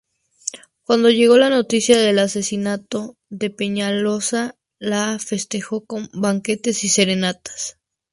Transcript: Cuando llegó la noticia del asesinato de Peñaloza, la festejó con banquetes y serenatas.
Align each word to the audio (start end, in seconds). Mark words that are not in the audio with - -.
Cuando 0.83 1.11
llegó 1.11 1.37
la 1.37 1.51
noticia 1.51 1.95
del 1.95 2.17
asesinato 2.17 3.17
de 3.29 3.51
Peñaloza, 3.51 4.55
la 4.79 5.19
festejó 5.19 5.85
con 5.85 6.09
banquetes 6.11 6.83
y 6.83 6.89
serenatas. 6.89 7.77